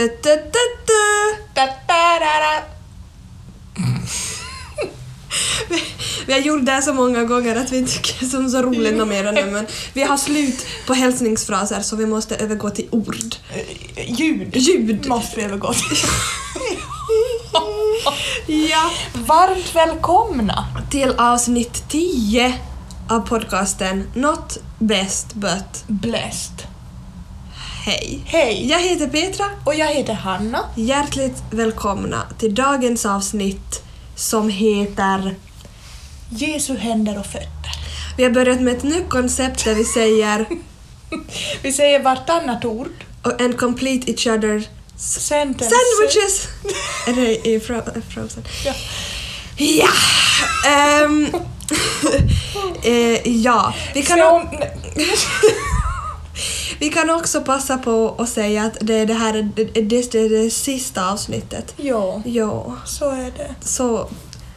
[0.00, 2.62] Da, da, da, da.
[6.26, 8.62] Vi har gjort det här så många gånger att vi inte tycker det är så
[8.62, 12.88] roligt något mer nu men vi har slut på hälsningsfraser så vi måste övergå till
[12.90, 13.34] ord.
[13.54, 14.56] Eh, Ljud.
[14.56, 15.06] Ljud.
[15.06, 15.96] Måste vi övergå till.
[18.46, 18.90] Ja.
[19.14, 20.66] Varmt välkomna!
[20.90, 22.54] Till avsnitt 10
[23.08, 26.69] av podcasten Not best but Blessed.
[27.84, 28.20] Hej.
[28.26, 28.66] Hej!
[28.70, 29.46] Jag heter Petra.
[29.64, 30.64] Och jag heter Hanna.
[30.76, 33.82] Hjärtligt välkomna till dagens avsnitt
[34.16, 35.34] som heter
[36.30, 37.70] Jesu händer och fötter.
[38.16, 40.46] Vi har börjat med ett nytt koncept där vi säger
[41.62, 42.88] Vi säger vartannat ord.
[43.40, 44.62] and complete each other
[44.96, 45.70] Sentence.
[45.74, 46.48] sandwiches.
[47.06, 48.44] Är det i Fro- Frozen?
[48.64, 48.72] Ja.
[49.56, 49.88] Ja!
[50.68, 51.26] Ehm,
[52.82, 54.42] eh, ja, vi kan, Så.
[56.80, 59.80] Vi kan också passa på att säga att det, det här är det, det,
[60.12, 61.74] det, är det sista avsnittet.
[61.76, 63.54] Ja, Ja, så är det.
[63.68, 64.08] så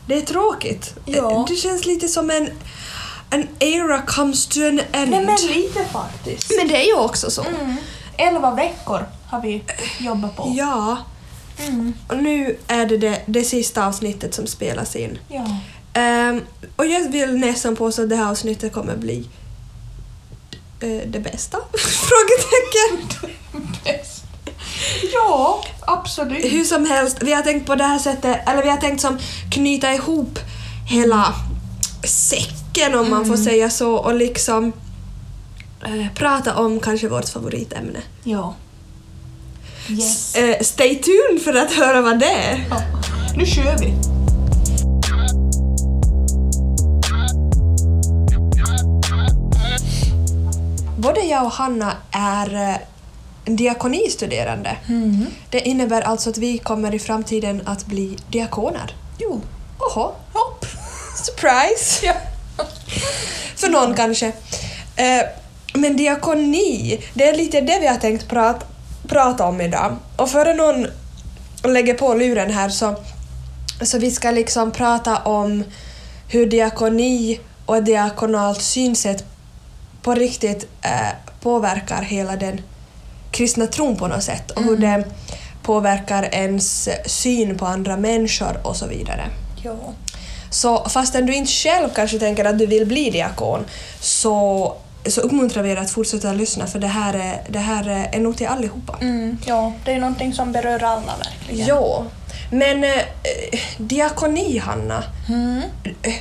[0.06, 0.94] det är tråkigt.
[1.06, 1.32] Ja.
[1.32, 2.50] Eh, Det känns lite som en
[3.30, 5.12] an era comes to an end.
[5.12, 6.52] Nej men lite faktiskt.
[6.58, 7.42] Men det är ju också så.
[7.44, 7.76] Mm.
[8.18, 9.64] Elva veckor har vi
[10.00, 10.54] jobbat på.
[10.56, 10.98] Ja,
[11.68, 11.94] Mm.
[12.10, 15.18] och nu är det, det det sista avsnittet som spelas in.
[15.30, 15.48] Ja.
[15.94, 16.42] Ehm,
[16.76, 19.28] och jag vill nästan påstå att det här avsnittet kommer bli
[20.88, 21.58] det bästa?
[21.78, 23.30] Frågetecken.
[25.14, 26.54] Ja, absolut.
[26.54, 29.20] Hur som helst, vi har tänkt på det här sättet, eller vi har tänkt som
[29.52, 30.40] knyta ihop
[30.90, 31.34] hela
[32.04, 34.74] säcken om man får säga så och liksom
[35.86, 38.00] eh, prata om kanske vårt favoritämne.
[38.24, 38.56] Ja.
[39.90, 40.36] Yes.
[40.36, 42.66] Eh, stay tuned för att höra vad det är.
[42.70, 42.82] Ja.
[43.36, 44.13] Nu kör vi.
[51.04, 52.76] Både jag och Hanna är eh,
[53.46, 54.78] diakonistuderande.
[54.90, 55.26] Mm.
[55.50, 58.96] Det innebär alltså att vi kommer i framtiden att bli diakoner.
[59.18, 59.42] Jo.
[59.80, 60.66] Oho, Hopp.
[61.16, 62.06] surprise!
[62.06, 62.14] Ja.
[63.56, 64.28] För någon kanske.
[64.96, 65.24] Eh,
[65.74, 68.66] men diakoni, det är lite det vi har tänkt prat,
[69.08, 69.96] prata om idag.
[70.18, 70.88] Och före någon
[71.64, 72.96] lägger på luren här så,
[73.82, 75.64] så vi ska liksom prata om
[76.28, 79.33] hur diakoni och diakonalt synsätt
[80.04, 80.92] på riktigt eh,
[81.42, 82.62] påverkar hela den
[83.32, 85.04] kristna tron på något sätt och hur det
[85.64, 89.30] påverkar ens syn på andra människor och så vidare.
[89.64, 89.76] Ja.
[90.50, 93.66] Så fastän du inte själv kanske tänker att du vill bli diakon
[94.00, 94.76] så,
[95.06, 98.38] så uppmuntrar vi er att fortsätta lyssna för det här är, det här är nog
[98.38, 98.98] till allihopa.
[99.02, 99.38] Mm.
[99.46, 101.68] Ja, det är någonting som berör alla verkligen.
[101.68, 102.04] Ja,
[102.52, 102.90] men eh,
[103.78, 105.62] diakoni Hanna, Mm.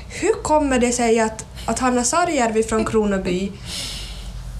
[0.08, 3.52] hur kommer det sig att, att Hanna Sarjärvi från Kronoby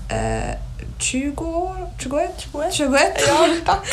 [0.08, 0.56] eh,
[0.98, 2.74] 20 år, 21, 21.
[2.74, 3.88] 21 Ja, tack.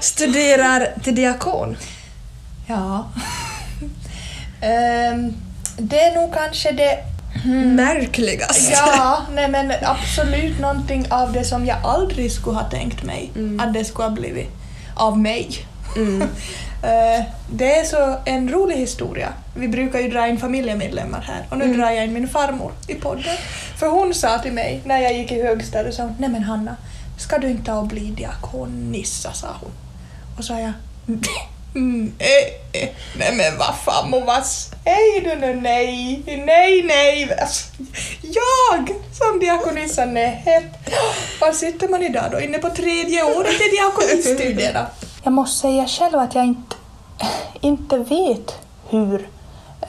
[0.00, 1.76] studerar till diakon?
[2.66, 3.08] Ja.
[4.60, 5.34] Ehm,
[5.76, 6.98] det är nog kanske det...
[7.64, 8.72] Märkligaste.
[8.72, 13.74] Ja, nej men absolut någonting av det som jag aldrig skulle ha tänkt mig att
[13.74, 14.48] det skulle ha blivit
[14.94, 15.66] av mig.
[15.96, 16.28] Mm.
[16.82, 19.32] Eh, det är så en rolig historia.
[19.56, 22.94] Vi brukar ju dra in familjemedlemmar här och nu drar jag in min farmor i
[22.94, 23.36] podden.
[23.78, 26.76] För hon sa till mig när jag gick i högstadiet, så, nej men Hanna,
[27.18, 29.70] ska du inte ta och bli diakonissa, sa hon.
[30.38, 30.72] Och sa jag,
[31.74, 37.38] mm, eh, eh, nej men vad fan må vad säger du nu, nej, nej, nej.
[37.40, 37.68] Alltså,
[38.22, 40.44] Jag som diakonissa, nej.
[41.40, 42.40] Var sitter man idag då?
[42.40, 44.86] Inne på tredje året i diakonistudierna.
[45.22, 46.76] Jag måste säga själv att jag inte,
[47.60, 48.58] inte vet
[48.88, 49.28] hur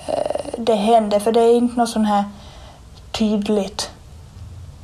[0.08, 2.24] eh, det hände, för det är inte något sån här
[3.12, 3.92] tydligt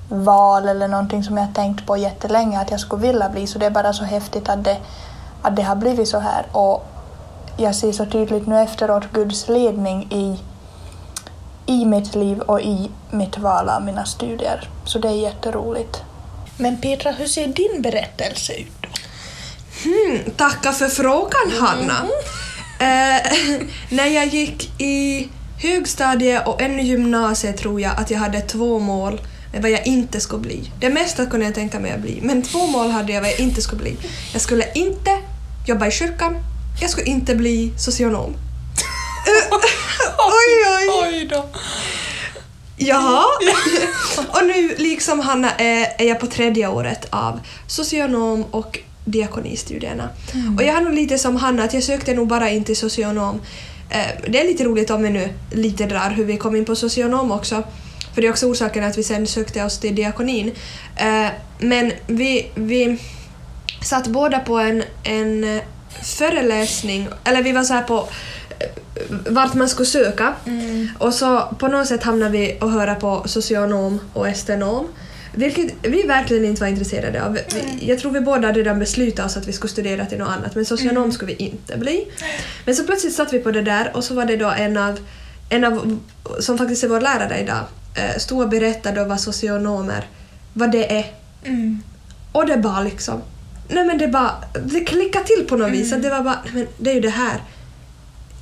[0.09, 3.65] val eller någonting som jag tänkt på jättelänge att jag skulle vilja bli, så det
[3.65, 4.77] är bara så häftigt att det,
[5.41, 6.45] att det har blivit så här.
[6.51, 6.85] Och
[7.57, 10.39] jag ser så tydligt nu efteråt Guds ledning i,
[11.65, 14.69] i mitt liv och i mitt val av mina studier.
[14.85, 16.03] Så det är jätteroligt.
[16.57, 18.86] Men Petra, hur ser din berättelse ut?
[19.83, 22.07] Hmm, tacka för frågan Hanna.
[22.79, 23.31] Eh,
[23.89, 25.27] när jag gick i
[25.61, 29.21] högstadiet och ännu gymnasiet tror jag att jag hade två mål
[29.53, 30.71] med vad jag inte skulle bli.
[30.79, 33.39] Det mesta kunde jag tänka mig att bli, men två mål hade jag vad jag
[33.39, 33.97] inte skulle bli.
[34.33, 35.17] Jag skulle inte
[35.67, 36.35] jobba i kyrkan,
[36.81, 38.33] jag skulle inte bli socionom.
[39.27, 39.57] Eh,
[40.17, 40.89] oj, oj!
[41.01, 41.49] Oj då!
[42.77, 43.23] Jaha.
[44.27, 50.09] och nu, liksom Hanna, är jag på tredje året av socionom och diakonistudierna.
[50.57, 53.41] Och jag har nog lite som Hanna, att jag sökte nog bara in till socionom.
[53.89, 56.75] Eh, det är lite roligt om vi nu lite drar hur vi kom in på
[56.75, 57.63] socionom också.
[58.13, 60.51] För det är också orsaken att vi sen sökte oss till diakonin.
[60.95, 61.27] Eh,
[61.59, 62.97] men vi, vi
[63.83, 65.63] satt båda på en, en eh,
[66.03, 68.07] föreläsning, eller vi var så här på
[69.29, 70.89] vart man skulle söka Mm.
[70.99, 74.87] och så på något sätt hamnade vi och höra på socionom och estenom.
[75.37, 77.33] Vilket vi verkligen inte var intresserade av.
[77.33, 80.27] Vi, jag tror vi båda hade redan beslutat oss att vi skulle studera till något
[80.27, 82.07] annat men socionom skulle vi inte bli.
[82.65, 84.99] Men så plötsligt satt vi på det där och så var det då en av,
[85.49, 85.99] en av
[86.39, 87.63] som faktiskt är vår lärare idag,
[87.95, 90.07] eh, stod och berättade vad socionomer,
[90.53, 91.05] vad det är.
[91.43, 91.83] Mm.
[92.31, 93.21] Och det bara liksom...
[93.67, 94.31] Nej men det bara...
[94.65, 95.93] Det klickade till på något vis.
[95.93, 97.43] Att det var bara, men det är ju det här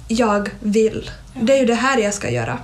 [0.07, 1.11] jag vill.
[1.41, 2.59] Det är ju det här jag ska göra.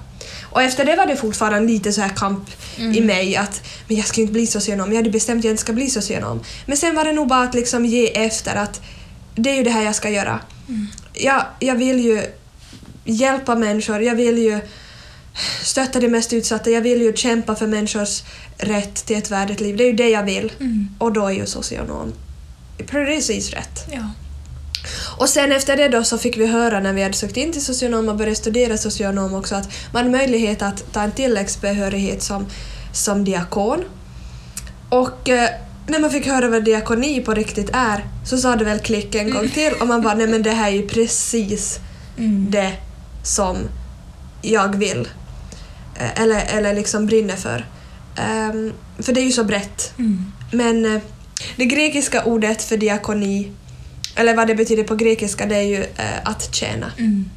[0.52, 4.06] Och efter det var det fortfarande lite så här kamp i mig att men jag
[4.06, 4.90] ska inte bli socionom.
[4.90, 6.44] Jag hade bestämt att jag inte ska bli socionom.
[6.66, 8.82] Men sen var det nog bara att liksom ge efter att
[9.36, 10.40] det är ju det här jag ska göra.
[11.14, 12.24] Jag, jag vill ju
[13.06, 14.60] hjälpa människor, jag vill ju
[15.64, 18.24] stötta de mest utsatta, jag vill ju kämpa för människors
[18.58, 19.78] rätt till ett värdigt liv.
[19.78, 20.52] Det är ju det jag vill.
[20.60, 20.88] Mm.
[21.00, 22.14] Och då är ju socionom
[22.88, 23.86] precis rätt.
[23.92, 24.10] Ja.
[25.18, 27.66] Och sen efter det då så fick vi höra när vi hade sökt in till
[27.66, 32.46] socionom och började studera socionom också att man har möjlighet att ta en tilläggsbehörighet som,
[32.94, 33.84] som diakon.
[34.90, 35.50] Och eh,
[35.88, 39.32] när man fick höra vad diakoni på riktigt är så sa det väl klick en
[39.32, 41.80] gång till och man bara nej men det här är ju precis
[42.18, 42.52] Mm.
[42.52, 42.74] det
[43.24, 43.58] som
[44.42, 45.08] jag vill.
[45.96, 47.66] Eh, Eller, eller liksom brinner för.
[48.18, 49.94] Ehm, för det är ju så brett.
[50.00, 50.32] Mm.
[50.52, 51.02] Men eh,
[51.56, 53.52] det grekiska ordet för diakoni,
[54.16, 56.92] eller vad det betyder på grekiska, det är ju eh, att tjäna.
[56.98, 57.30] Mm.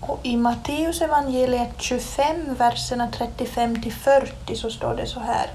[0.00, 5.46] Och i Matteus evangeliet 25, verserna 35 till 40 så står det så här.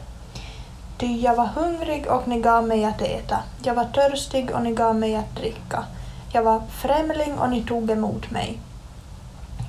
[0.98, 3.44] Ty jag var hungrig och ni gav mig att äta.
[3.63, 5.84] Jag var törstig och ni gav mig att dricka.
[6.34, 8.60] Jag var främling och ni tog emot mig.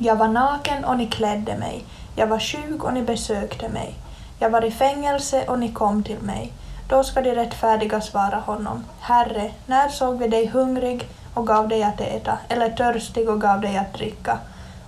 [0.00, 1.84] Jag var naken och ni klädde mig.
[2.16, 3.94] Jag var sjuk och ni besökte mig.
[4.38, 6.52] Jag var i fängelse och ni kom till mig.
[6.88, 8.84] Då ska de rättfärdiga svara honom.
[9.00, 13.60] Herre, när såg vi dig hungrig och gav dig att äta, eller törstig och gav
[13.60, 14.38] dig att dricka?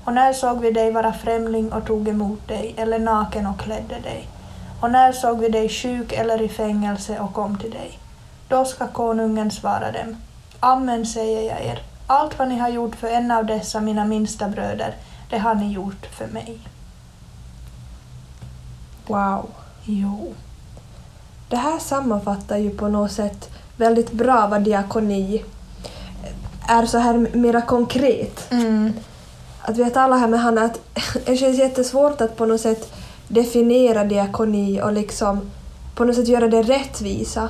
[0.05, 4.01] Och när såg vi dig vara främling och tog emot dig, eller naken och klädde
[4.01, 4.29] dig?
[4.81, 7.99] Och när såg vi dig sjuk eller i fängelse och kom till dig?
[8.49, 10.17] Då ska konungen svara dem.
[10.61, 14.49] Amen säger jag er, allt vad ni har gjort för en av dessa mina minsta
[14.49, 14.95] bröder,
[15.31, 16.59] det har ni gjort för mig.
[19.07, 19.51] Wow.
[19.85, 20.35] Jo.
[21.51, 25.45] Det här sammanfattar ju på något sätt väldigt bra vad diakoni
[26.69, 28.51] är så här mera konkret.
[28.51, 28.93] Mm.
[29.63, 30.81] Att vi talar här med Hanna att
[31.27, 32.93] det känns jättesvårt att på något sätt
[33.29, 35.51] definiera diakoni och liksom
[35.95, 37.49] på något sätt göra det rättvisa.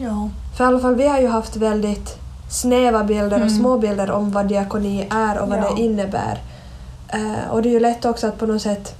[0.00, 0.28] Ja.
[0.56, 2.16] För i alla fall vi har ju haft väldigt
[2.50, 3.58] snäva bilder och Mm.
[3.58, 5.72] små bilder om vad diakoni är och vad Ja.
[5.76, 6.42] det innebär.
[7.08, 8.94] Eh, och det är ju lätt också att på något sätt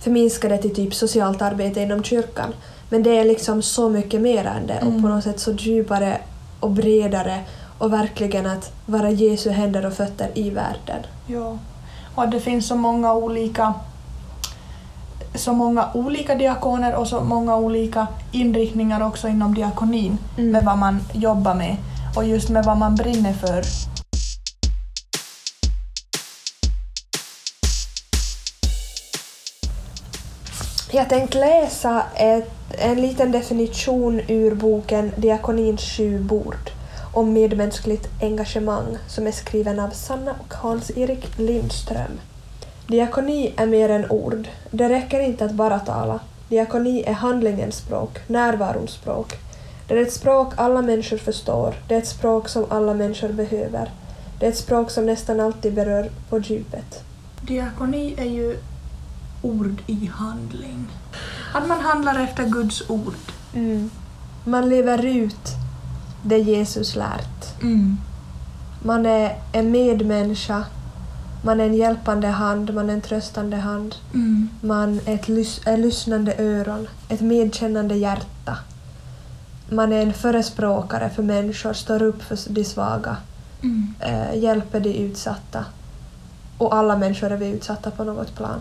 [0.00, 2.54] förminska det till typ socialt arbete inom kyrkan.
[2.88, 5.02] Men det är liksom så mycket mer än det och Mm.
[5.02, 6.18] på något sätt så djupare
[6.60, 7.40] och bredare
[7.78, 11.02] och verkligen att vara Jesu händer och fötter i världen.
[11.26, 11.58] Ja.
[12.14, 13.74] Och det finns så många olika
[15.34, 20.50] så många olika diakoner och så många olika inriktningar också inom diakonin Mm.
[20.52, 21.76] med vad man jobbar med
[22.16, 23.62] och just med vad man brinner för.
[30.94, 36.70] Jag tänkte läsa ett, en liten definition ur boken Diakonins sju bord
[37.12, 42.20] om medmänskligt engagemang som är skriven av Sanna och Hans-Erik Lindström.
[42.86, 44.48] Diakoni är mer än ord.
[44.70, 46.20] Det räcker inte att bara tala.
[46.48, 49.34] Diakoni är handlingens språk, närvarons språk.
[49.88, 51.74] Det är ett språk alla människor förstår.
[51.88, 53.90] Det är ett språk som alla människor behöver.
[54.40, 57.04] Det är ett språk som nästan alltid berör på djupet.
[57.42, 58.56] Diakoni är ju
[59.44, 60.86] ord i handling.
[61.54, 63.14] Att man handlar efter Guds ord.
[63.54, 63.90] Mm.
[64.44, 65.50] Man lever ut
[66.22, 67.62] det Jesus lärt.
[67.62, 67.96] Mm.
[68.82, 70.64] Man är en medmänniska,
[71.44, 74.48] man är en hjälpande hand, man är en tröstande hand, Mm.
[74.60, 78.56] man är ett lys- är lyssnande öron, ett medkännande hjärta.
[79.70, 83.16] Man är en förespråkare för människor, står upp för de svaga,
[83.62, 83.94] Mm.
[84.00, 85.64] eh, hjälper de utsatta.
[86.58, 88.60] Och alla människor är vi utsatta på något plan.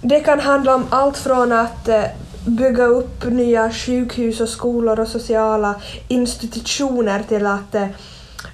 [0.00, 2.04] Det kan handla om allt från att eh,
[2.46, 5.74] bygga upp nya sjukhus och skolor och sociala
[6.08, 7.86] institutioner till att eh,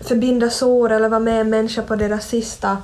[0.00, 2.76] förbinda sår eller vara med en människa på deras sista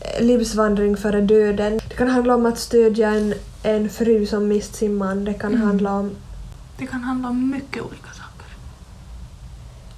[0.00, 1.80] eh, livsvandring före döden.
[1.88, 5.24] Det kan handla om att stödja en, en fru som mist sin man.
[5.24, 5.66] Det kan Mm.
[5.66, 6.10] handla om
[6.78, 8.46] Det kan handla om mycket olika saker.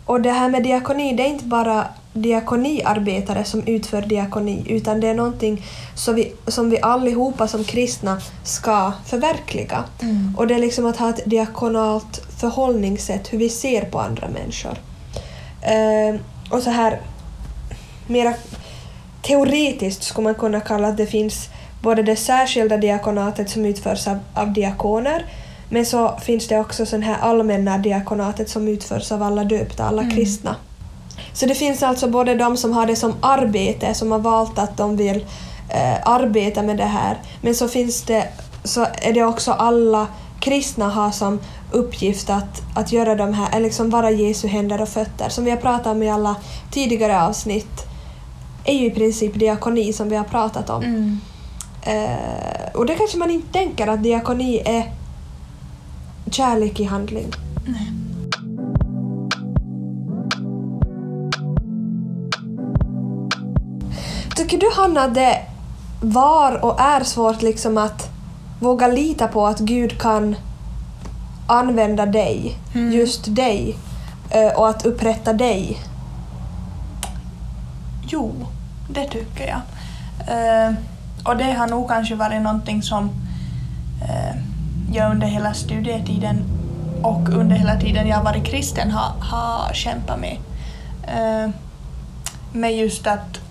[0.07, 5.09] Och det här med diakoni, det är inte bara diakoniarbetare som utför diakoni utan det
[5.09, 9.85] är någonting som vi, som vi allihopa som kristna ska förverkliga.
[10.03, 10.35] Mm.
[10.39, 14.79] Och det är liksom att ha ett diakonalt förhållningssätt, hur vi ser på andra människor.
[15.63, 17.01] Eh, och så här
[18.07, 18.35] mera
[19.23, 21.49] teoretiskt skulle man kunna kalla att det finns
[21.83, 25.27] både det särskilda diakonatet som utförs av, av diakoner
[25.69, 30.03] men så finns det också sån här allmänna diakonatet som utförs av alla döpta, alla
[30.03, 30.15] Mm.
[30.15, 30.57] kristna.
[31.35, 34.77] Så det finns alltså både de som har det som arbete, som har valt att
[34.77, 35.27] de vill
[35.69, 38.29] eh, arbeta med det här, men så finns det
[38.65, 40.07] så är det också alla
[40.41, 41.41] kristna har som
[41.73, 45.29] uppgift att, att göra de här, eller liksom vara Jesu händer och fötter.
[45.29, 46.37] Som vi har pratat om i alla
[46.71, 47.87] tidigare avsnitt
[48.65, 50.83] är ju i princip diakoni som vi har pratat om.
[50.83, 51.21] Mm.
[51.83, 54.93] Eh, och det kanske man inte tänker att diakoni är
[56.31, 57.33] kärlek i handling.
[57.67, 58.02] Nej.
[64.43, 65.39] Tycker du Hanna att det
[66.01, 68.11] var och är svårt liksom att
[68.61, 70.37] våga lita på att Gud kan
[71.47, 72.93] använda dig, Mm.
[72.93, 73.77] just dig,
[74.31, 75.79] eh, och att upprätta dig?
[78.07, 78.33] Jo,
[78.91, 79.61] det tycker jag.
[80.29, 80.75] Eh,
[81.25, 83.11] och det har nog kanske varit någonting som
[84.09, 84.37] eh,
[84.93, 86.45] jag under hela studietiden
[87.03, 90.37] och under hela tiden jag har varit kristen har, har kämpat med.
[92.53, 93.42] Med just att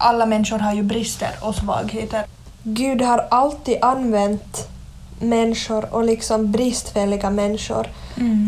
[0.00, 2.24] alla människor har ju brister och svagheter.
[2.62, 4.68] Gud har alltid använt
[5.20, 7.86] människor och liksom bristfälliga människor.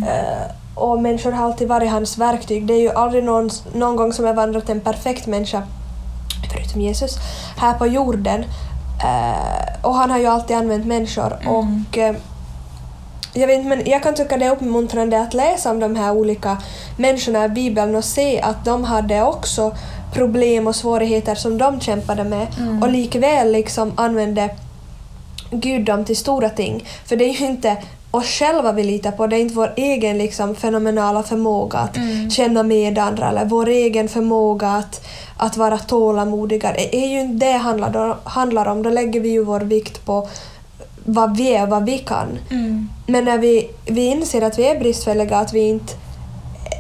[0.08, 2.66] Eh, och människor har alltid varit hans verktyg.
[2.66, 5.62] Det är ju aldrig någon, någon gång som har vandrat en perfekt människa,
[6.52, 7.16] förutom Jesus,
[7.56, 8.44] här på jorden.
[9.02, 11.38] Eh, och han har ju alltid använt människor.
[11.40, 11.54] Mm.
[11.54, 12.14] Och eh,
[13.32, 16.56] jag, vet, men jag kan tycka det är uppmuntrande att läsa om de här olika
[16.96, 19.72] människorna i Bibeln och se att de hade också
[20.12, 22.82] problem och svårigheter som de kämpade med Mm.
[22.82, 24.50] och likväl liksom använde
[25.50, 26.84] Gud dem till stora ting.
[27.06, 27.76] För det är ju inte
[28.10, 32.30] oss själva vi litar på, det är inte vår egen liksom fenomenala förmåga att Mm.
[32.30, 36.72] känna med andra eller vår egen förmåga att, att vara tålamodiga.
[36.72, 40.04] Det är ju inte det handlar, om- handlar om, då lägger vi ju vår vikt
[40.06, 40.28] på
[41.04, 42.38] vad vi är och vad vi kan.
[42.50, 42.88] Mm.
[43.06, 45.94] Men när vi, vi inser att vi är bristfälliga, att vi inte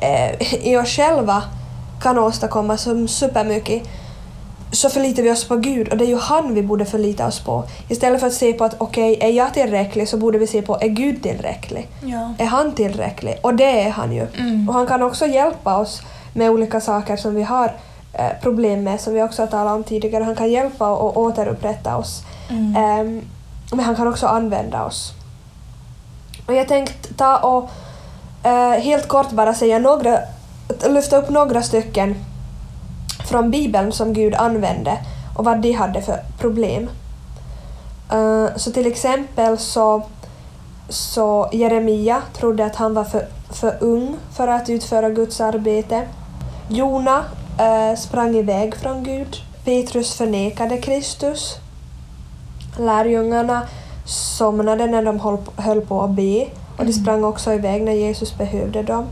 [0.02, 1.42] eh, i oss själva
[2.02, 3.82] kan åstadkomma så supermycket,
[4.72, 7.40] så förlitar vi oss på Gud och det är ju han vi borde förlita oss
[7.40, 7.64] på.
[7.88, 10.78] Istället för att se på att okej, är jag tillräcklig så borde vi se på
[10.80, 11.88] är Gud tillräcklig?
[12.00, 12.34] Ja.
[12.38, 13.38] Är han tillräcklig?
[13.42, 14.26] Och det är han ju.
[14.38, 14.68] Mm.
[14.68, 16.02] Och han kan också hjälpa oss
[16.34, 17.72] med olika saker som vi har
[18.12, 20.24] eh, problem med, som vi också har talat om tidigare.
[20.24, 22.22] Han kan hjälpa och återupprätta oss.
[22.50, 22.76] Mm.
[22.76, 23.22] Ehm,
[23.72, 25.12] men han kan också använda oss.
[26.46, 27.70] Och jag tänkte ta och
[28.46, 30.18] eh, helt kort bara säga några,
[30.88, 32.14] lyfta upp några stycken
[33.24, 34.98] från Bibeln som Gud använde
[35.36, 36.90] och vad de hade för problem.
[38.12, 40.02] Eh, så till exempel så,
[40.88, 46.08] så Jeremia trodde att han var för, för ung för att utföra Guds arbete.
[46.68, 47.24] Jona
[47.58, 49.36] eh, sprang iväg från Gud.
[49.64, 51.56] Petrus förnekade Kristus.
[52.78, 53.62] Lärjungarna
[54.06, 56.46] somnade när de höll, höll på att be
[56.78, 59.06] och de sprang också iväg när Jesus behövde dem.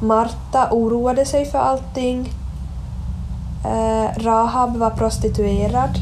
[0.00, 2.32] Marta oroade sig för allting.
[3.64, 5.98] Eh, Rahab var prostituerad.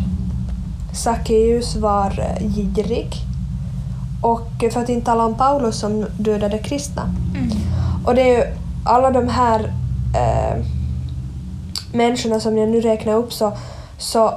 [0.94, 3.12] Sackeus var eh, girig.
[4.22, 7.02] Och för att inte tala om Paulus som dödade kristna.
[7.02, 7.50] Mm.
[8.06, 8.44] Och det är ju
[8.84, 9.60] alla de här
[10.14, 10.64] eh,
[11.92, 13.52] människorna som jag nu räknar upp så,
[13.98, 14.34] så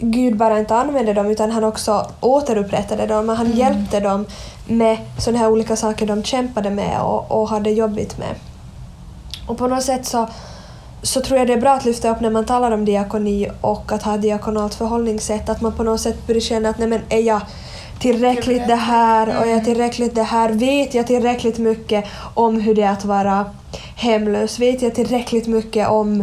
[0.00, 3.58] Gud bara inte använde dem utan han också återupprättade dem och han Mm.
[3.58, 4.24] hjälpte dem
[4.66, 8.34] med sådana här olika saker de kämpade med och, och hade jobbigt med.
[9.46, 10.28] Och på något sätt så,
[11.02, 13.92] så tror jag det är bra att lyfta upp när man talar om diakoni och
[13.92, 17.20] att ha diakonalt förhållningssätt att man på något sätt börjar känna att nej men är
[17.20, 17.40] jag
[18.00, 19.64] tillräckligt det här och är jag Mm.
[19.64, 20.48] tillräckligt det här?
[20.52, 23.44] Vet jag tillräckligt mycket om hur det är att vara
[23.96, 24.58] hemlös?
[24.58, 26.20] Vet jag tillräckligt mycket om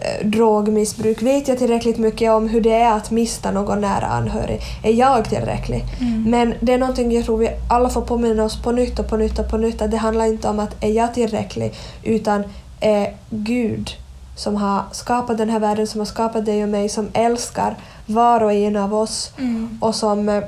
[0.00, 1.22] eh, drogmissbruk?
[1.22, 4.60] Vet jag tillräckligt mycket om hur det är att mista någon nära anhörig?
[4.82, 5.84] Är jag tillräcklig?
[6.00, 6.30] Mm.
[6.30, 9.16] Men det är någonting jag tror vi alla får påminna oss på nytt och på
[9.16, 12.44] nytt och på nytt att det handlar inte om att är jag tillräcklig utan
[12.80, 13.90] är Gud
[14.36, 17.76] som har skapat den här världen, som har skapat dig och mig, som älskar
[18.06, 19.78] var och en av oss Mm.
[19.82, 20.42] och som eh,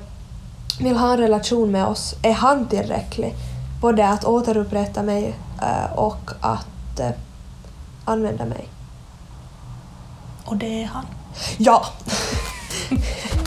[0.81, 3.35] vill ha en relation med oss, är han tillräcklig?
[3.81, 7.11] Både att återupprätta mig eh, och att eh,
[8.05, 8.69] använda mig.
[10.45, 11.07] Och det är han.
[11.59, 11.87] Ja!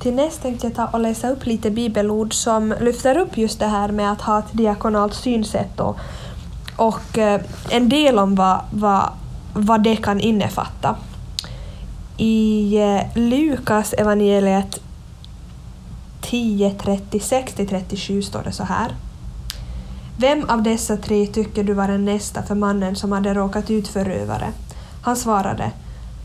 [0.00, 3.66] till näst tänkte jag ta och läsa upp lite bibelord som lyfter upp just det
[3.66, 5.96] här med att ha ett diakonalt synsätt och,
[6.76, 9.10] och eh, en del om vad, vad,
[9.54, 10.96] vad det kan innefatta.
[12.16, 14.80] I eh, Lukas evangeliet
[16.20, 18.92] 10, 36-37 står det så här.
[20.18, 23.88] Vem av dessa tre tycker du var den nästa för mannen som hade råkat ut
[23.88, 24.52] för rövare?
[25.02, 25.70] Han svarade,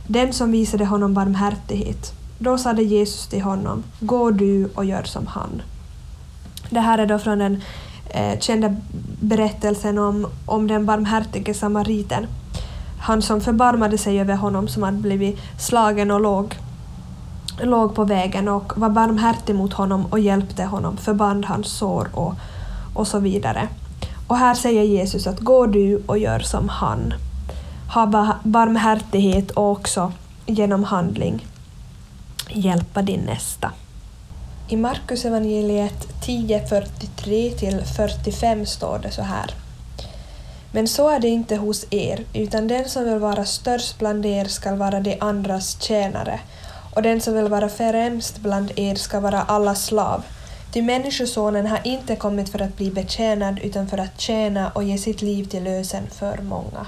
[0.07, 2.20] den som visade honom barmhärtighet.
[2.43, 5.61] Då sade Jesus till honom, gå du och gör som han.
[6.69, 7.61] Det här är då från den
[8.09, 8.75] eh, kända
[9.19, 12.27] berättelsen om, om den barmhärtige samariten.
[13.01, 16.55] Han som förbarmade sig över honom som hade blivit slagen och låg,
[17.59, 22.33] låg på vägen och var barmhärtig mot honom och hjälpte honom, förband hans sår och,
[22.93, 23.67] och så vidare.
[24.27, 27.13] Och här säger Jesus att gå du och gör som han.
[27.93, 30.11] Ha barmhärtighet och också
[30.45, 31.45] genom handling
[32.53, 33.71] hjälpa din nästa.
[34.67, 39.53] I Markus evangeliet 10.43-45 står det så här.
[40.71, 44.45] Men så är det inte hos er, utan den som vill vara störst bland er
[44.45, 46.39] skall vara de andras tjänare,
[46.95, 50.23] och den som vill vara främst bland er ska vara alla slav.
[50.73, 54.97] Ty Människosonen har inte kommit för att bli betjänad utan för att tjäna och ge
[54.97, 56.85] sitt liv till lösen för många.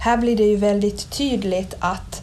[0.00, 2.22] Här blir det ju väldigt tydligt att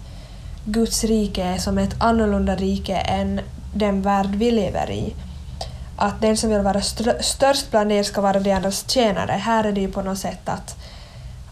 [0.69, 3.41] Guds rike är som ett annorlunda rike än
[3.73, 5.15] den värld vi lever i.
[5.97, 6.81] Att den som vill vara
[7.21, 9.31] störst bland er ska vara de andras tjänare.
[9.31, 10.75] Här är det ju på något sätt att,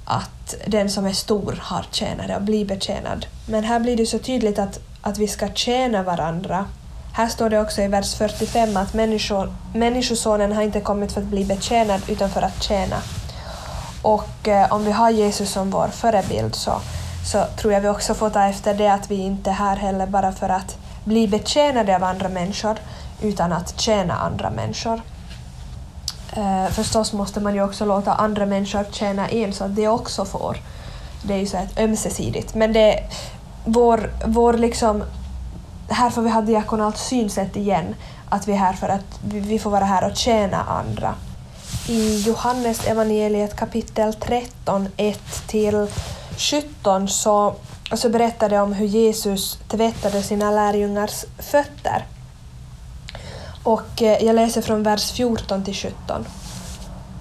[0.06, 3.26] att den som är stor har tjänare och blir betjänad.
[3.48, 6.66] Men här blir det så tydligt att, att vi ska tjäna varandra.
[7.14, 11.28] Här står det också i vers 45 att människor, Människosonen har inte kommit för att
[11.28, 12.98] bli betjänad utan för att tjäna.
[14.02, 16.82] Och eh, om vi har Jesus som vår förebild så
[17.26, 20.08] så tror jag vi också får ta efter det att vi inte är här heller
[20.08, 22.78] bara för att bli betjänade av andra människor
[23.22, 25.02] utan att tjäna andra människor.
[26.34, 30.26] Eh, förstås måste man ju också låta andra människor tjäna en så att det också
[30.26, 30.58] får.
[31.24, 32.56] Det är ju så ett ömsesidigt.
[32.56, 33.00] Men det
[33.66, 35.04] vår, vår liksom,
[35.90, 37.96] här får vi ha diakonalt synsätt igen,
[38.30, 41.16] att vi är här för att vi får vara här och tjäna andra.
[41.88, 45.88] I Johannes evangeliet kapitel 13, 1 till
[46.38, 47.56] 17 så,
[47.94, 52.06] så berättar det om hur Jesus tvättade sina lärjungars fötter.
[53.64, 56.26] Och eh, jag läser från vers 14 till 17.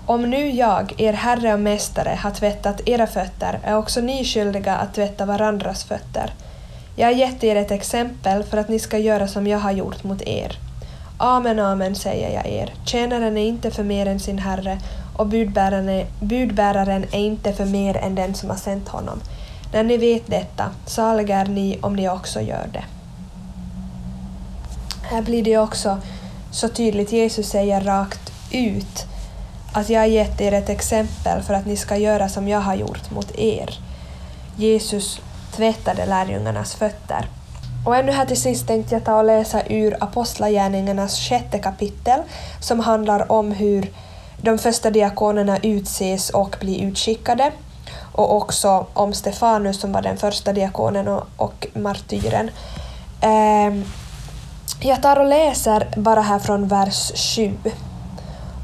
[0.06, 4.76] Om nu jag, er Herre och Mästare, har tvättat era fötter är också ni skyldiga
[4.76, 6.32] att tvätta varandras fötter.
[6.96, 10.04] Jag har gett er ett exempel för att ni ska göra som jag har gjort
[10.04, 10.58] mot er.
[11.18, 12.74] Amen, amen, säger jag er.
[12.86, 14.78] Tjänaren är inte för mer än sin herre
[15.16, 19.20] och budbäraren är, budbäraren är inte för mer än den som har sänt honom.
[19.72, 22.84] När ni vet detta, saliga är ni om ni också gör det.
[25.02, 25.98] Här blir det också
[26.50, 29.06] så tydligt, Jesus säger rakt ut
[29.72, 32.74] att jag har gett er ett exempel för att ni ska göra som jag har
[32.74, 33.78] gjort mot er.
[34.56, 35.20] Jesus
[35.56, 37.28] tvättade lärjungarnas fötter.
[37.84, 42.20] Och ännu här till sist tänkte jag ta och läsa ur Apostlagärningarnas sjätte kapitel
[42.60, 43.90] som handlar om hur
[44.44, 47.52] de första diakonerna utses och blir utskickade
[48.12, 52.50] och också om Stefanus som var den första diakonen och, och martyren.
[53.20, 53.84] Eh,
[54.80, 57.52] jag tar och läser bara här från vers 7.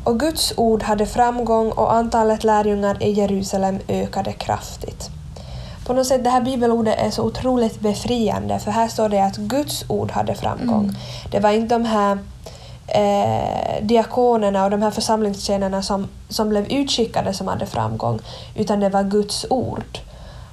[0.04, 5.10] Och Guds ord hade framgång och antalet lärjungar i Jerusalem ökade kraftigt.
[5.86, 9.36] På något sätt, det här bibelordet är så otroligt befriande för här står det att
[9.36, 10.84] Guds ord hade framgång.
[10.84, 10.96] Mm.
[11.30, 12.18] Det var inte de här
[12.94, 18.20] eh, diakonerna och de här församlingstjänarna som, som blev utskickade som hade framgång,
[18.54, 19.98] utan det var Guds ord.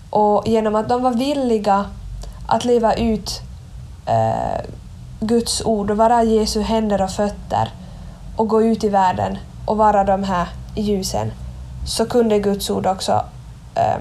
[0.09, 1.85] Och genom att de var villiga
[2.47, 3.41] att leva ut
[4.05, 4.65] eh,
[5.19, 7.71] Guds ord och vara Jesu händer och fötter
[8.35, 11.31] och gå ut i världen och vara de här ljusen,
[11.85, 13.25] så kunde Guds ord också
[13.75, 13.97] eh,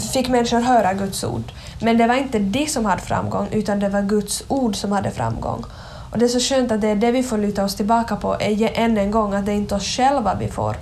[0.00, 1.52] fick människor höra Guds ord.
[1.80, 5.10] Men det var inte det som hade framgång, utan det var Guds ord som hade
[5.10, 5.64] framgång.
[6.14, 8.36] Och det är så skönt att det är det vi får luta oss tillbaka på
[8.40, 10.76] än en gång, att det är inte oss själva vi får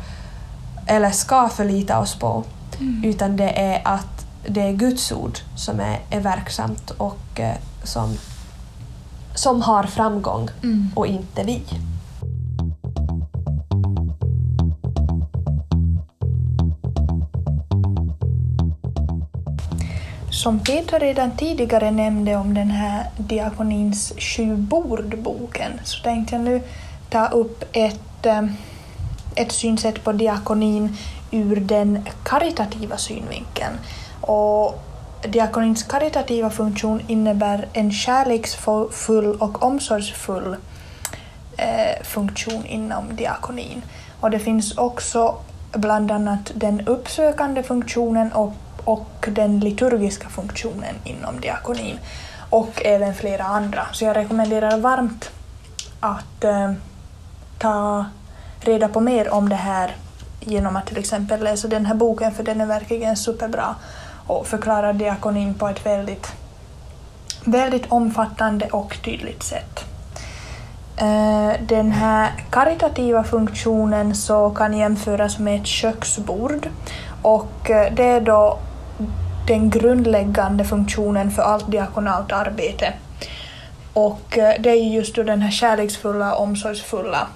[0.87, 2.45] eller ska förlita oss på,
[2.81, 3.05] mm.
[3.05, 8.17] utan det är att det är Guds ord som är, är verksamt och eh, som,
[9.35, 10.91] som har framgång mm.
[10.95, 11.63] och inte vi.
[20.43, 26.63] Som Petra redan tidigare nämnde om den här Diakonins sju bord-boken så tänkte jag nu
[27.11, 28.43] ta upp ett, eh,
[29.35, 30.97] ett synsätt på diakonin
[31.31, 33.79] ur den karitativa synvinkeln.
[34.21, 34.83] Och
[35.29, 40.57] diakonins karitativa funktion innebär en kärleksfull och omsorgsfull
[41.57, 43.83] eh, funktion inom diakonin.
[44.21, 45.37] Och det finns också
[45.73, 48.53] bland annat den uppsökande funktionen och,
[48.85, 51.99] och den liturgiska funktionen inom diakonin
[52.51, 53.87] och även flera andra.
[53.93, 55.31] Så jag rekommenderar varmt
[56.01, 56.73] att eh,
[57.59, 58.05] ta
[58.61, 59.97] reda på mer om det här
[60.41, 63.75] genom att till exempel läsa den här boken för den är verkligen superbra
[64.27, 66.33] och förklarar diakonin på ett väldigt,
[67.45, 69.85] väldigt omfattande och tydligt sätt.
[70.97, 76.69] Eh, den här karitativa funktionen så kan jämföras med ett köksbord
[77.23, 78.59] och eh, det är då
[79.47, 82.93] den grundläggande funktionen för allt diakonalt arbete.
[83.93, 87.27] Och eh, det är just den här kärleksfulla, omsorgsfulla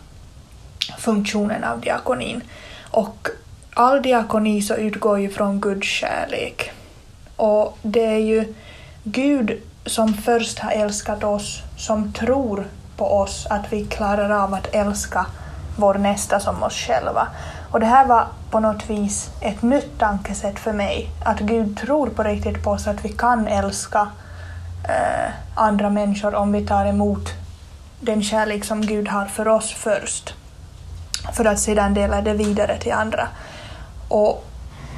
[0.98, 2.40] funktionen av diakonin.
[2.90, 3.28] Och
[3.74, 6.70] all diakoni så utgår ju från Guds kärlek.
[7.36, 8.54] Och det är ju
[9.04, 12.66] Gud som först har älskat oss, som tror
[12.96, 15.26] på oss att vi klarar av att älska
[15.76, 17.28] vår nästa som oss själva.
[17.76, 22.06] Och det här var på något vis ett nytt tankesätt för mig, att Gud tror
[22.06, 24.08] på riktigt på oss att vi kan älska
[24.88, 27.32] eh, andra människor om vi tar emot
[28.00, 30.34] den kärlek som Gud har för oss först,
[31.32, 33.28] för att sedan dela det vidare till andra.
[34.08, 34.44] Och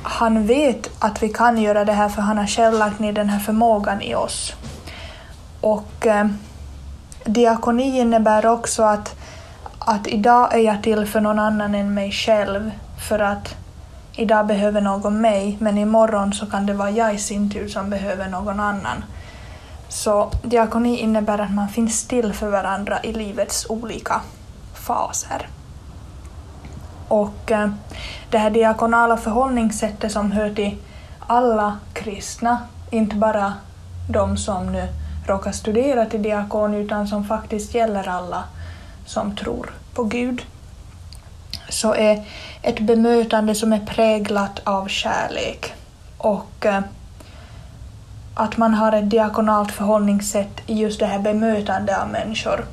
[0.02, 3.28] han vet att vi kan göra det här för han har själv lagt ner den
[3.28, 4.54] här förmågan i oss.
[5.60, 6.26] Och eh,
[7.24, 9.17] diakoni innebär också att,
[9.90, 12.70] att idag är jag till för någon annan än mig själv
[13.08, 13.56] för att
[14.16, 17.90] idag behöver någon mig men imorgon så kan det vara jag i sin tur som
[17.90, 19.04] behöver någon annan.
[19.88, 24.20] Så diakoni innebär att man finns till för varandra i livets olika
[24.74, 25.48] faser.
[27.08, 27.70] Och eh,
[28.30, 30.76] det här diakonala förhållningssättet som hör till
[31.26, 32.58] alla kristna,
[32.90, 33.54] inte bara
[34.10, 34.88] de som nu
[35.26, 38.44] råkar studera till diakon utan som faktiskt gäller alla
[39.08, 40.42] som tror på Gud,
[41.68, 42.24] så är
[42.62, 45.74] ett bemötande som är präglat av kärlek
[46.18, 46.80] och eh,
[48.34, 52.64] att man har ett diakonalt förhållningssätt i just det här bemötandet av människor.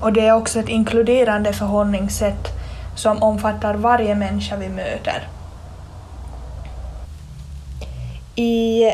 [0.00, 2.48] Och det är också ett inkluderande förhållningssätt
[2.96, 5.28] som omfattar varje människa vi möter.
[8.34, 8.84] I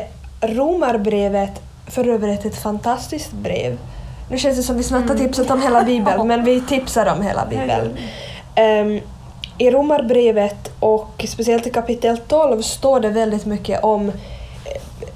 [0.41, 3.77] Romarbrevet, för övrigt ett fantastiskt brev,
[4.29, 7.21] nu känns det som vi snart har tipsat om hela Bibeln, men vi tipsar om
[7.21, 7.97] hela Bibeln.
[8.57, 9.01] Um,
[9.57, 14.13] I Romarbrevet och speciellt i kapitel 12 står det väldigt mycket om eh,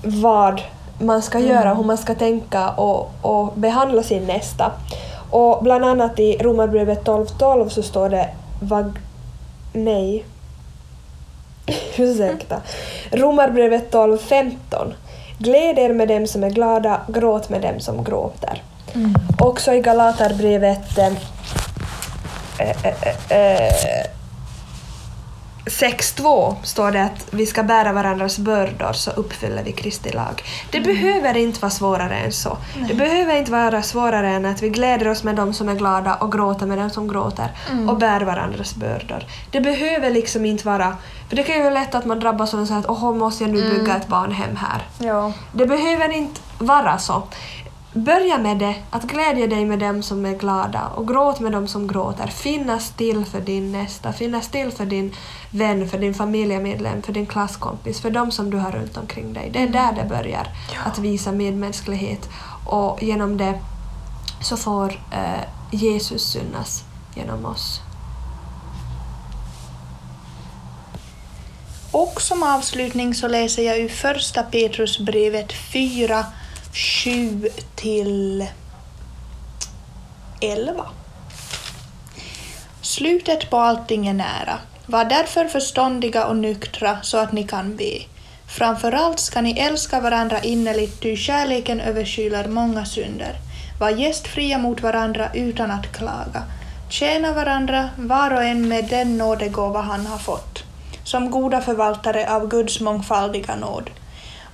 [0.03, 0.61] vad
[0.99, 1.49] man ska Mm.
[1.49, 4.71] göra, hur man ska tänka och, och behandla sin nästa.
[5.29, 8.29] Och bland annat i Romarbrevet 12.12 så står det
[8.61, 8.99] vad...
[9.73, 10.25] Nej.
[11.97, 12.61] Ursäkta.
[13.11, 14.51] Romarbrevet 12.15.
[15.39, 18.63] Gläd er med dem som är glada, gråt med dem som gråter.
[18.95, 19.15] Mm.
[19.39, 21.13] Också i Galaterbrevet eh,
[22.59, 22.85] eh,
[23.29, 24.07] eh, eh,
[25.67, 30.43] 6.2 står det att vi ska bära varandras bördor så uppfyller vi Kristi lag.
[30.71, 32.57] Det behöver inte vara svårare än så.
[32.87, 36.15] Det behöver inte vara svårare än att vi gläder oss med dem som är glada
[36.15, 37.49] och gråter med dem som gråter
[37.87, 39.23] och bär varandras bördor.
[39.51, 40.95] Det behöver liksom inte vara...
[41.29, 43.13] För det kan ju vara lätt att man drabbas av en sån här att åh,
[43.13, 45.07] måste jag nu bygga ett barnhem här?
[45.07, 45.33] Ja.
[45.51, 47.23] Det behöver inte vara så.
[47.97, 51.67] Börja med det, att glädja dig med dem som är glada och gråt med dem
[51.67, 52.27] som gråter.
[52.27, 55.15] Finnas till för din nästa, finnas till för din
[55.51, 59.49] vän, för din familjemedlem, för din klasskompis, för dem som du har runt omkring dig.
[59.53, 60.47] Det är där det börjar,
[60.85, 62.29] att visa medmänsklighet
[62.65, 63.59] och genom det
[64.41, 66.83] så får eh, Jesus synas
[67.15, 67.81] genom oss.
[71.91, 76.25] Och som avslutning så läser jag ur första Petrusbrevet 4,
[76.77, 78.47] 7 till
[80.41, 80.85] 11.
[82.81, 84.59] Slutet på allting är nära.
[84.85, 88.01] Var därför förståndiga och nyktra så att ni kan be.
[88.57, 93.35] Framförallt ska ni älska varandra innerligt, ty kärleken överskyler många synder.
[93.79, 96.43] Var gästfria mot varandra utan att klaga.
[96.89, 100.63] Tjäna varandra, var och en med den nådegåva han har fått,
[101.03, 103.89] som goda förvaltare av Guds mångfaldiga nåd.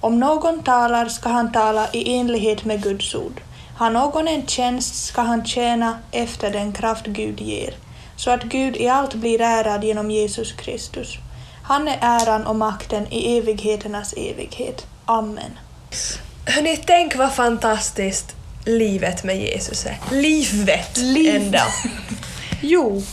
[0.03, 3.41] Om någon talar ska han tala i enlighet med Guds ord.
[3.77, 7.73] Har någon en tjänst ska han tjäna efter den kraft Gud ger,
[8.15, 11.17] så att Gud i allt blir ärad genom Jesus Kristus.
[11.63, 14.85] Han är äran och makten i evigheternas evighet.
[15.05, 15.59] Amen.
[16.45, 18.35] Hörni, tänk vad fantastiskt
[18.65, 19.97] livet med Jesus är.
[20.11, 21.35] Livet Liv.
[21.35, 21.63] ända.
[22.61, 23.03] Jo,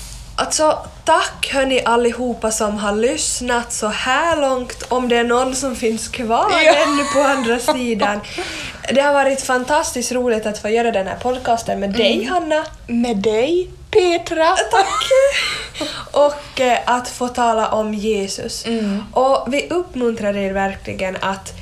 [0.41, 5.77] Alltså, tack hörni allihopa som har lyssnat så här långt, om det är någon som
[5.77, 6.75] finns kvar Ja.
[6.75, 8.21] ännu på andra sidan.
[8.95, 12.65] Det har varit fantastiskt roligt att få göra den här podcasten med dig, Hanna.
[12.87, 14.57] Med dig, Petra.
[14.57, 15.03] Tack!
[16.13, 18.67] Och eh, att få tala om Jesus.
[18.67, 19.05] Mm.
[19.13, 21.53] Och vi uppmuntrar er verkligen att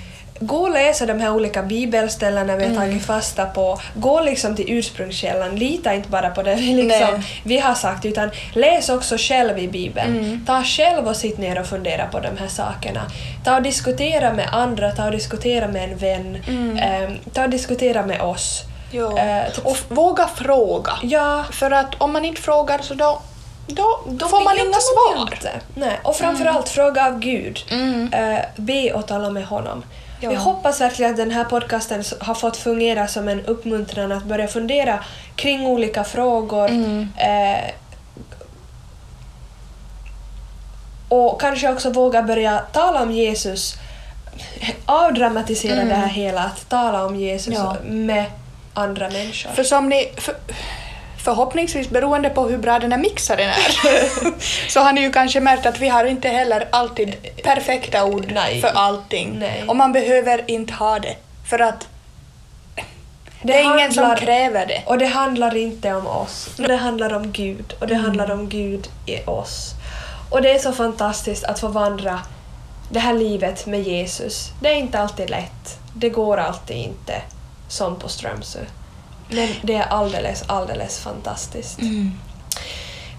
[0.40, 2.82] gå och läsa de här olika bibelställena vi har Mm.
[2.82, 3.80] tagit fasta på.
[3.94, 8.30] Gå liksom till ursprungskällan, lita inte bara på det vi, liksom, vi har sagt utan
[8.52, 10.18] läs också själv i bibeln.
[10.18, 10.44] Mm.
[10.46, 13.00] Ta själv och sitt ner och fundera på de här sakerna.
[13.44, 16.36] Ta och diskutera med andra, ta och diskutera med en vän,
[16.78, 18.62] eh, ta och diskutera med oss.
[18.92, 19.16] Mm.
[19.16, 20.92] Eh, Och våga fråga.
[21.02, 23.20] Ja, För att om man inte frågar så då,
[23.66, 25.32] då, Då får man inga svar.
[25.34, 25.50] Inte.
[25.74, 26.00] Nej.
[26.02, 27.58] Och framförallt fråga av Gud.
[27.70, 28.12] Mm.
[28.12, 29.82] Eh, be och tala med honom.
[30.20, 30.30] Ja.
[30.30, 34.48] Vi hoppas verkligen att den här podcasten har fått fungera som en uppmuntran att börja
[34.48, 35.04] fundera
[35.36, 36.68] kring olika frågor.
[36.68, 37.08] Mm.
[37.16, 37.70] Eh,
[41.08, 43.76] och kanske också våga börja tala om Jesus,
[44.86, 47.62] avdramatisera det här hela, att tala om Jesus Mm.
[47.62, 47.76] Ja.
[47.84, 48.24] med
[48.74, 49.50] andra människor.
[49.50, 50.34] För som ni, för,
[51.28, 53.70] förhoppningsvis beroende på hur bra den här mixaren är,
[54.70, 57.14] så har ni ju kanske märkt att vi har inte heller alltid
[57.44, 58.60] perfekta ord Nej.
[58.60, 59.38] för allting.
[59.38, 59.64] Nej.
[59.68, 61.16] Och man behöver inte ha det,
[61.50, 61.86] för att
[63.42, 64.82] det, är ingen som handlar- kräver det.
[64.86, 68.04] Och det handlar inte om oss, det handlar om Gud och det Mm.
[68.04, 69.72] handlar om Gud i oss.
[70.30, 72.20] Och det är så fantastiskt att få vandra
[72.90, 74.50] det här livet med Jesus.
[74.60, 77.22] Det är inte alltid lätt, det går alltid inte
[77.68, 78.58] som på Strömsö.
[79.28, 81.78] Men det är alldeles, alldeles fantastiskt.
[81.80, 82.12] Mm.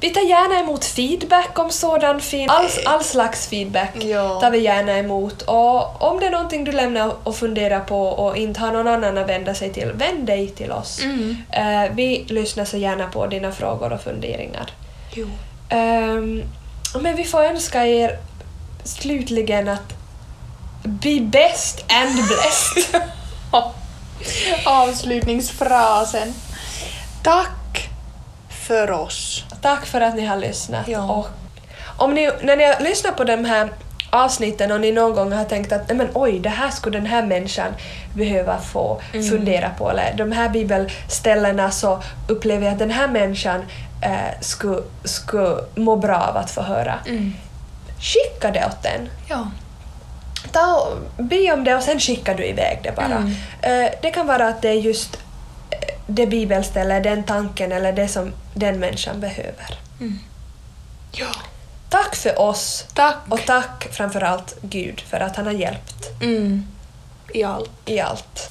[0.01, 2.49] Vi tar gärna emot feedback om sådan fin...
[2.49, 4.39] All, all slags feedback Ja.
[4.41, 5.41] tar vi gärna emot.
[5.41, 9.17] Och om det är någonting du lämnar och funderar på och inte har någon annan
[9.17, 11.01] att vända sig till, vänd dig till oss.
[11.03, 11.37] Mm.
[11.51, 14.71] Eh, vi lyssnar så gärna på dina frågor och funderingar.
[15.69, 16.43] Ehm,
[17.01, 18.19] men vi får önska er
[18.83, 19.93] slutligen att
[20.83, 23.01] be best and blessed.
[24.65, 26.33] Avslutningsfrasen.
[27.23, 27.89] Tack
[28.67, 29.43] för oss.
[29.61, 30.87] Tack för att ni har lyssnat.
[30.87, 31.01] Ja.
[31.11, 31.27] Och
[31.97, 33.69] om ni, när ni har lyssnat på de här
[34.11, 37.05] avsnitten och ni någon gång har tänkt att "Nej, men oj, det här skulle den
[37.07, 37.73] här människan
[38.13, 39.29] behöva få Mm.
[39.29, 43.65] fundera på, eller de här bibelställena så upplever jag att den här människan
[44.01, 46.93] eh, skulle, skulle må bra av att få höra.
[47.07, 47.33] Mm.
[47.99, 49.09] Skicka det åt den.
[49.27, 49.47] Ja.
[50.51, 53.05] Ta och be om det och sen skickar du iväg det bara.
[53.05, 53.31] Mm.
[53.61, 55.15] Eh, det kan vara att det är just
[55.71, 59.79] eh, det bibelstället, den tanken eller det som den människan behöver.
[61.11, 61.27] ja.
[61.89, 63.17] Tack för oss Tack.
[63.29, 66.67] och tack framförallt Gud för att han har hjälpt Mm.
[67.33, 67.71] I allt.
[67.85, 68.49] i allt.